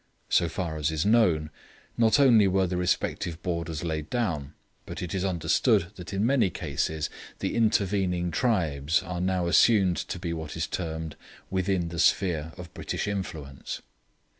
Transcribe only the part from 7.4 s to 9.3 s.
intervening tribes are